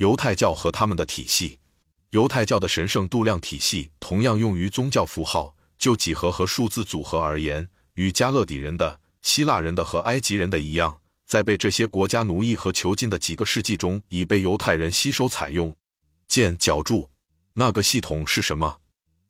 [0.00, 1.58] 犹太教和他们的体系。
[2.08, 5.54] 犹太教的神圣度量体系同样用于宗教符号。
[5.78, 15.74] 就几何和数字组合而言，与加勒底人的、希腊人的和埃及人的一样，在被这些国家奴役和囚禁的几个世纪中，已被犹太人吸收采用。
[16.28, 17.10] 见角柱。
[17.54, 18.78] 那个系统是什么？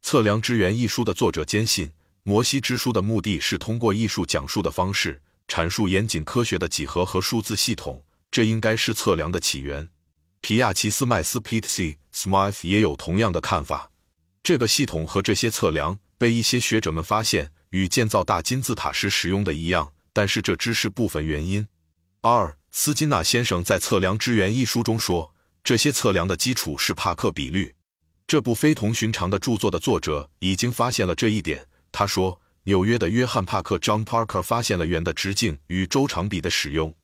[0.03, 1.91] 测量之源一书的作者坚信，
[2.23, 9.89] 摩西之书的目的是通过艺术讲述的方式阐述严谨科学的几何和数字系统，这应该是测量的起源。
[10.43, 11.99] 皮亚奇斯麦斯 （Pete C.
[12.13, 13.91] Smythe） 也有同样的看法。
[14.43, 21.69] 这个系统和这些测量被一些学者们发现与建造大金字塔时使用的一样，但是这只是部分原因。
[22.23, 27.75] 二斯金纳先生在《测量之源》一书中说，这些测量的基础是帕克比率。
[28.27, 31.67] 这部非同寻常的著作的作者已经发现了这一点。
[31.93, 36.95] 他说，纽约的约翰帕克 （John Parker） 发现了圆的直径与周长比的使用。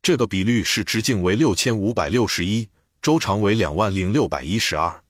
[0.00, 2.68] 这个比率是直径为六千五百六十一。
[3.04, 5.04] 周长为两万零六百一十二。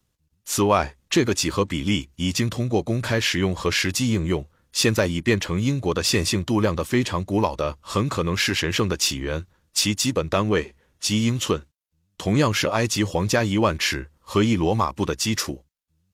[0.44, 9.46] 此外，这个几何比例已经通过公开使用和实际应用，现在已变成英国的线性度量的非常古老的，很可能是神圣的起源。
[9.72, 11.64] 其基本单位即英寸，
[12.18, 15.64] 同样是埃及皇家一万尺和一罗马布的基础。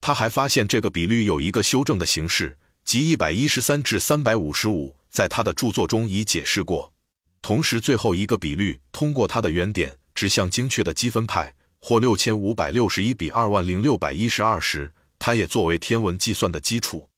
[0.03, 6.93] 他还发现这个比率有一个修正的形式，即一百一十三至三百五十五，在他的著作中已解释过。
[7.41, 11.55] 同时，最后一个比率通过它的原点指向精确的积分派。
[11.81, 17.09] 或六千五百六十一比二万零六百一十二时，它也作为天文计算的基础。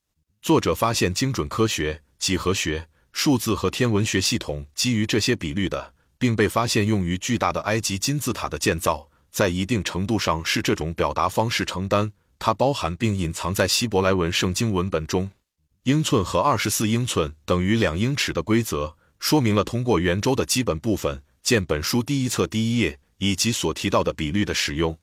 [0.40, 12.10] 作者发现精准科学、几何学、数字和天文学系统基于这些比率的，并被发现用于巨大的埃及金字塔的建造，在一定程度上是这种表达方式承担。
[12.38, 15.30] 它包含并隐藏在希伯来文圣经文本中。
[15.84, 21.22] 英寸和二十四英寸等于两英尺的规则，说明了通过圆周的基本部分。
[21.42, 23.00] 见本书第一册第一页。
[23.22, 24.98] 以及所提到的比率的使用，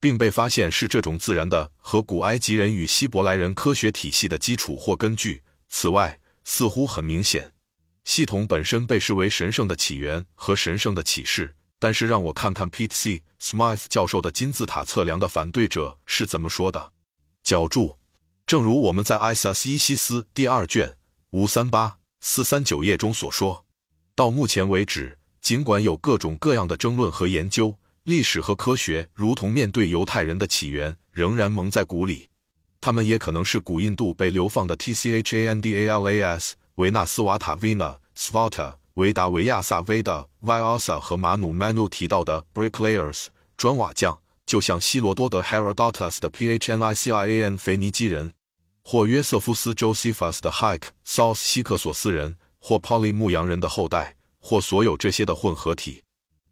[0.00, 5.40] 并被发现是这种自然的和古埃及人与希伯来人科学体系的基础或根据。
[5.68, 7.52] 此外，似乎很明显，
[8.02, 11.54] 系统本身被视为神圣的起源和神圣的启示。
[11.78, 13.22] 但是，让我看看 Pete C.
[13.40, 16.92] Smith 教授的金字塔测量的反对者是怎么说的。
[17.44, 17.96] 脚注：
[18.46, 20.96] 正如我们在艾萨斯伊西斯第二卷
[21.30, 23.64] 五三八四三九页中所说，
[24.16, 25.19] 到目前为止。
[25.40, 32.28] 尽管有各种各样的争论和研究，历史和科学如同面对犹太人的起源，仍然蒙在鼓里。
[32.80, 43.26] 他们也可能是古印度被流放的 Tchandalas、维纳斯瓦塔 Vina、Svata、维达维亚萨 Veda、Vyasa 和马努 Manu 提到的 Bricklayers、
[43.56, 48.32] 砖瓦匠，就像希罗多德 Herodotus 的 Phnician 腓尼基人，
[48.82, 54.16] 或约瑟夫斯 Josephus 的 Hike、South 西克索斯人，或 Poly 牧羊人的后代。
[54.40, 56.02] 或所有这些的混合体。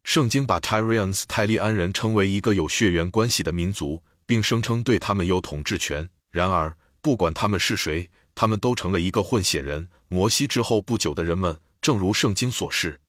[0.05, 6.09] 圣经把 Tyrians 泰利安人称为一个有血缘关系的民族，并声称对他们有统治权。
[6.31, 9.89] 然而，不管他们是谁，他们都成了一个混血人。
[10.09, 13.01] 摩西之后不久的人们，正如圣经所示，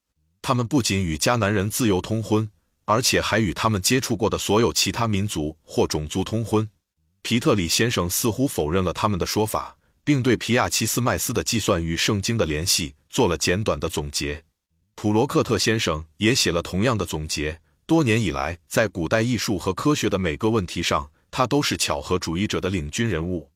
[0.42, 2.50] 他们不仅与迦南人自由通婚，
[2.84, 6.70] 而且还与他们接触过的所有其他民族或种族通婚。
[7.22, 14.44] 皮特里先生似乎否认了他们的说法，并对皮亚奇斯麦斯的计算与圣经的联系做了简短的总结。
[15.02, 17.62] 普罗克特先生也写了同样的总结。
[17.86, 23.50] 多年以来，在古代艺术和科学的每个问题上，他都是巧合主义者的领军人物。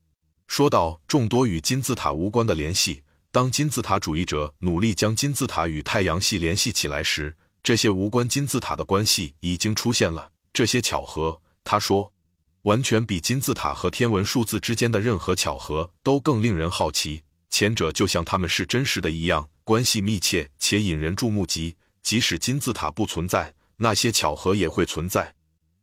[0.47, 10.31] 说到众多与金字塔无关的联系，当金字塔主义者努力将金字塔与太阳系联系起来时，这些无关金字塔的关系已经出现了。
[10.53, 12.13] 这些巧合，他说，
[12.61, 17.23] 完全比金字塔和天文数字之间的任何巧合都更令人好奇。
[17.53, 19.47] 前者就像他们是真实的一样。
[19.63, 25.35] 关系密切且引人注目，即即使金字塔不存在，那些巧合也会存在。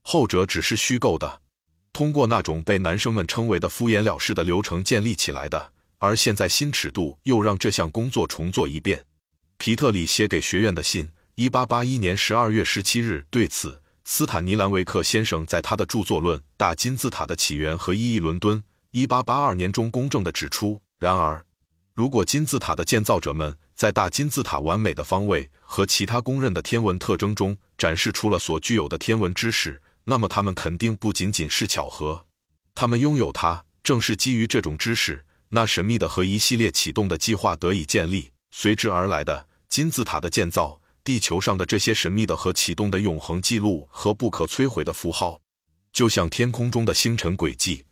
[0.02, 1.40] 后者只是虚构的，
[1.92, 5.72] 通过那种被男生们称为的敷衍了事的流程建立起来的。
[5.98, 9.04] 而现在新尺度又让这项工作重做一遍。
[9.56, 13.24] 皮特里写给学院的信，一八八一年十二月十七日。
[13.30, 18.60] 对此，斯坦尼兰维克先生在他的著作《论大金字塔的起源和意义》伦敦
[18.90, 21.44] 一八八二年中公正地指出：然而，
[22.00, 32.24] 如果金字塔的建造者们在大金字塔完美的方位和其他公认的天文特征中展示出了所具有的天文知识，那么他们肯定不仅仅是巧合。
[32.74, 45.38] 他们拥有它，正是基于这种知识，那神秘的和一系列启动的计划得以建立，随之而来的金字塔的建造，地球上的这些神秘的和启动的永恒记录和不可摧毁的符号，
[45.92, 47.84] 就像天空中的星辰轨迹。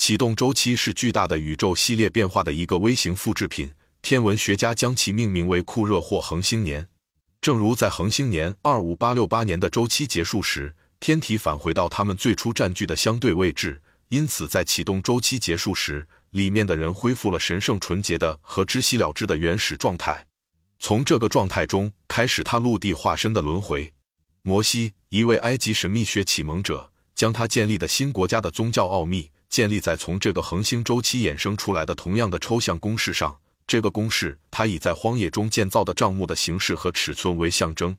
[0.00, 3.70] 启动周期是巨大的宇宙系列变化的一个微型复制品。
[4.00, 6.88] 天文学家将其命名为酷热或恒星年，
[7.42, 20.26] 正如在恒星年二五八六八年的周期结束时，天体返回到他们最初占据的相对位置，因此在启动周期结束时，里面的人恢复了神圣纯洁的和知悉了知的原始状态。
[20.78, 23.92] 从这个状态中开始，他陆地化身的轮回。
[24.40, 33.36] 摩西，一位埃及神秘学启蒙者，将他建立的新国家的宗教奥秘建立在从这个恒星周期衍生出来的同样的抽象公式上。
[33.66, 37.96] 这个公式，它以在荒野中建造的帐目的形式和尺寸为象征。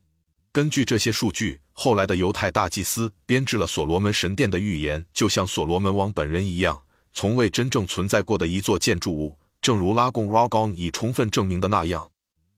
[0.50, 6.82] 根据这些数据，后来的犹太大祭司编制了所罗门神殿的预言，就像所罗门王本人一样，
[7.14, 9.38] 从未真正存在过的一座建筑物。
[9.62, 12.10] 正如拉贡 （Ragon） 已充分证明的那样。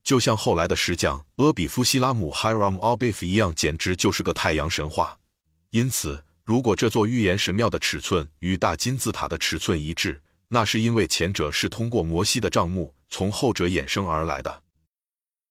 [0.02, 5.18] 就像后来的石匠阿比夫希拉姆 （Hiram Abif） 一样，简直就是个太阳神话。
[5.70, 14.63] 因此，如果这座预言神庙的尺寸与大金字塔的尺寸一致，那是因为前者是通过摩西的账目从后者衍生而来的。